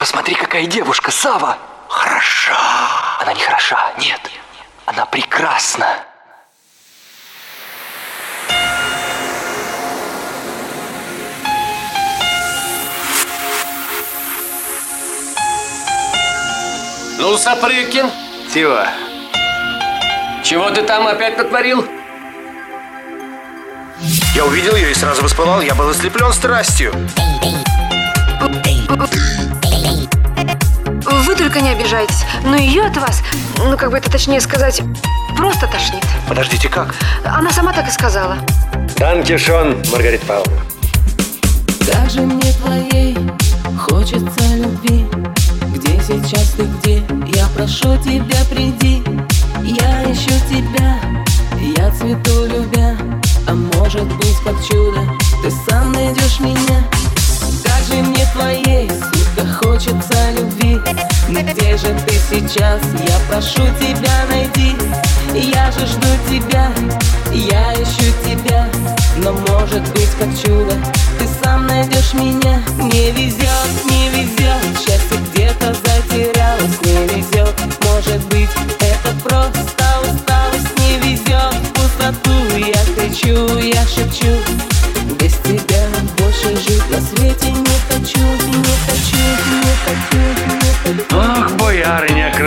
[0.00, 1.58] Посмотри, какая девушка, Сава!
[1.86, 2.56] Хороша.
[3.20, 4.18] Она не хороша, нет.
[4.86, 5.98] Она прекрасна.
[17.18, 18.10] Ну, Сапрыкин,
[18.54, 18.82] Чего?
[20.42, 21.86] чего ты там опять натворил?
[24.34, 25.60] Я увидел ее и сразу воспылал.
[25.60, 26.94] Я был ослеплен страстью.
[31.52, 33.22] Только не обижайтесь, но ее от вас,
[33.58, 34.82] ну как бы это точнее сказать,
[35.36, 36.04] просто тошнит.
[36.28, 36.94] Подождите, как?
[37.24, 38.36] Она сама так и сказала.
[38.96, 40.60] Данкишон, Маргарита Павловна.
[41.90, 43.18] Как же мне твоей
[43.76, 45.04] хочется любви
[45.74, 47.02] Где сейчас ты, где?
[47.36, 49.02] Я прошу тебя, приди
[49.64, 51.00] Я ищу тебя,
[51.76, 52.96] я цвету любя
[53.48, 55.00] А может быть, как чудо,
[55.42, 56.99] ты сам найдешь меня
[57.64, 60.80] Как же мне твоей, сука, хочется любви.
[61.28, 62.80] Где же ты сейчас?
[63.06, 64.76] Я прошу тебя, найди.
[65.34, 66.70] Я же жду тебя,
[67.32, 68.68] я ищу тебя.
[69.18, 70.74] Но может быть, как чудо,
[71.18, 72.62] ты сам найдешь меня.
[72.78, 79.60] Не везет, не везет, счастье где-то затерялось Не везет, может быть, это просто
[80.02, 80.78] усталость.
[80.78, 81.54] Не везет.
[81.64, 84.36] В пустоту, я кричу, я шепчу.
[85.18, 85.79] Без тебя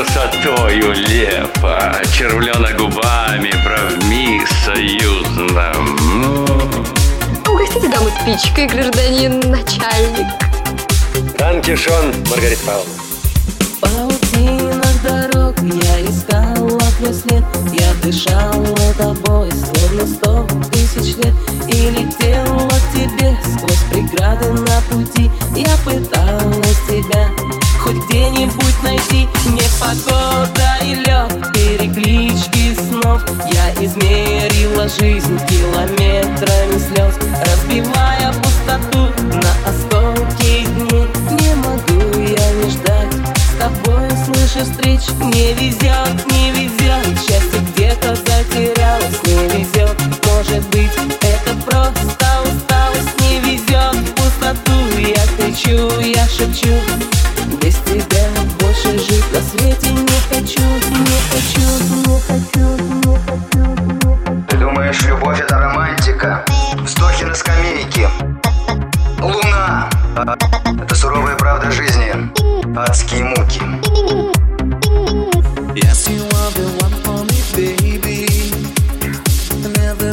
[0.00, 5.98] красотою лепа, червлена губами, бровми союзным.
[6.24, 6.46] М.
[7.46, 10.26] Угостите даму спичкой, гражданин начальник.
[11.38, 12.94] Данкишон, Маргарита Павловна.
[13.80, 21.34] Паутинах дорог я искала твой след Я дышала тобой, словно сто тысяч лет
[21.68, 26.19] И летела к тебе сквозь преграды на пути Я пыталась
[29.80, 33.22] Непогода и лед, переклички снов.
[33.50, 37.14] Я измерила жизнь километрами слез
[37.46, 37.99] Разбивая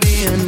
[0.00, 0.47] being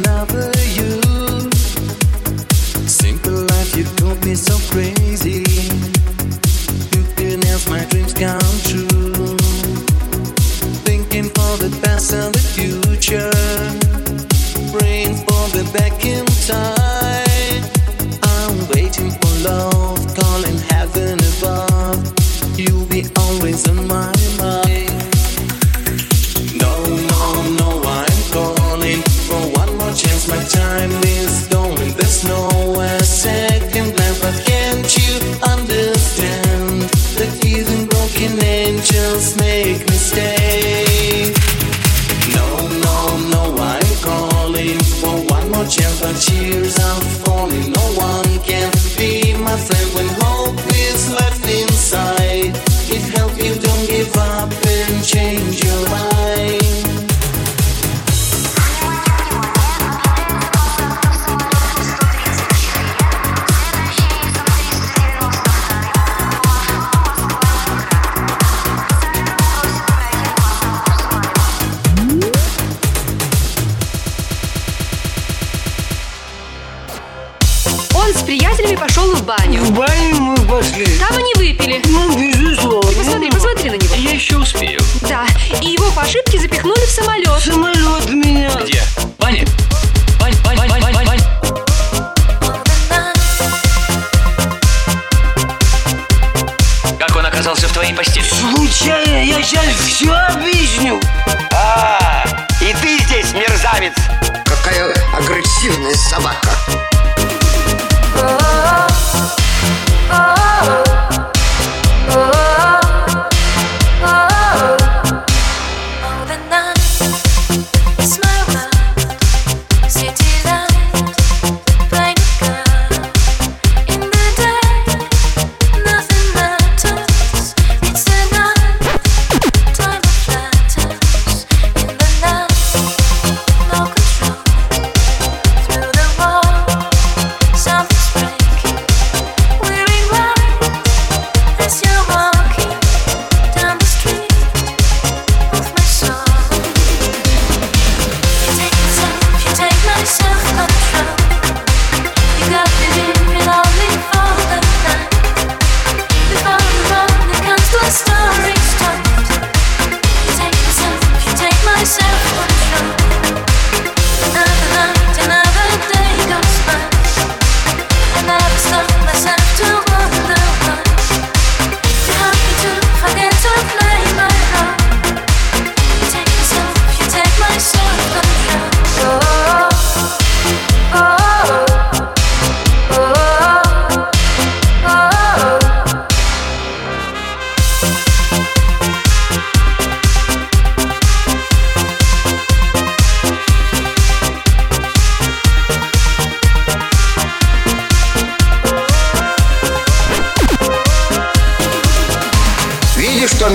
[79.01, 79.63] пошел в баню.
[79.63, 80.85] В баню мы пошли.
[80.99, 81.81] Там они выпили.
[81.87, 82.89] Ну, безусловно.
[82.89, 83.95] Ты посмотри, посмотри на него.
[83.95, 84.79] Я еще успею.
[85.01, 85.25] Да,
[85.61, 87.39] и его по ошибке запихнули в самолет.
[87.41, 87.80] Самолет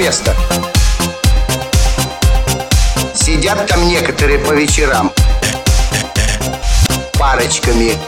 [0.06, 0.36] место.
[3.12, 5.12] Сидят там некоторые по вечерам
[7.14, 7.98] парочками.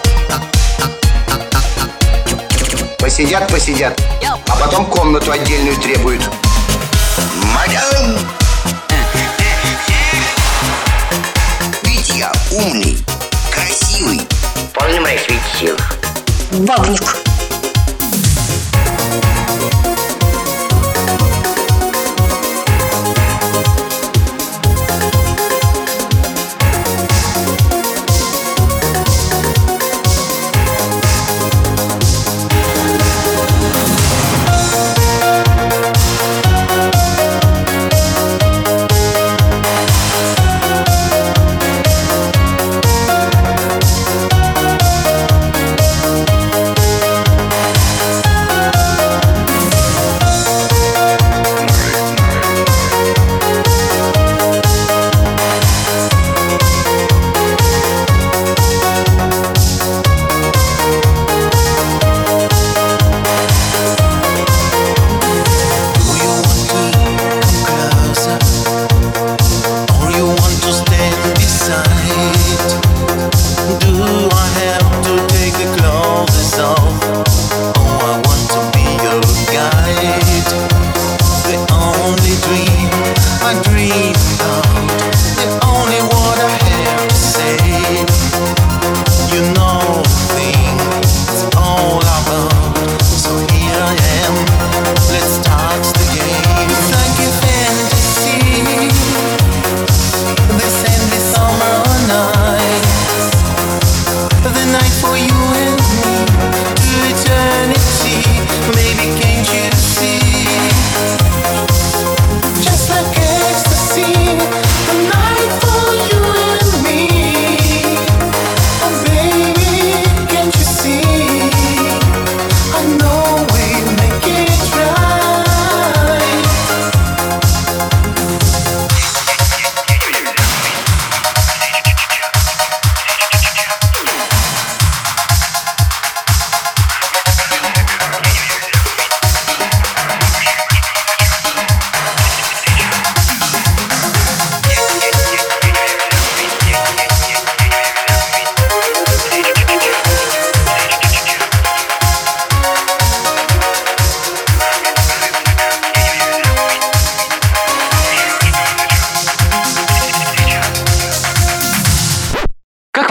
[3.00, 4.00] Посидят, посидят,
[4.48, 6.22] а потом комнату отдельную требуют.
[7.52, 8.16] Мадам!
[11.82, 12.96] Ведь я умный,
[13.50, 14.20] красивый,
[14.72, 15.22] полный моих
[15.58, 15.76] сил.
[16.52, 17.02] Бабник.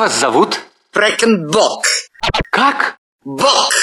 [0.07, 0.59] вас зовут?
[0.93, 1.85] Прекенбок.
[2.49, 2.97] Как?
[3.25, 3.73] Бок.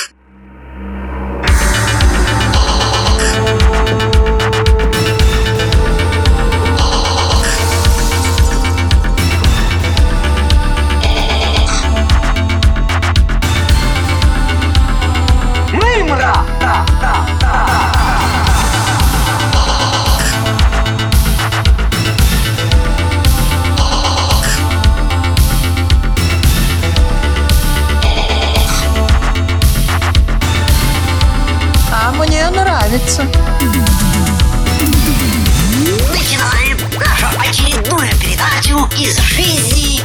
[36.11, 40.01] Начинаем нашу очередную передачу из жизни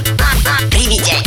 [0.70, 1.19] привидения.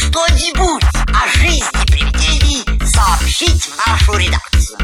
[0.00, 0.82] что-нибудь
[1.14, 4.78] о жизни привидений сообщить в нашу редакцию.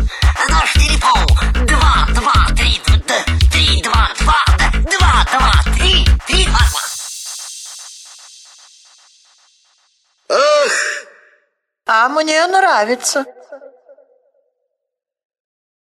[0.50, 1.26] Наш телефон
[1.66, 2.82] 223
[3.50, 4.34] 322
[4.82, 6.80] 223 322.
[10.28, 10.72] Ах!
[11.86, 13.24] А мне нравится.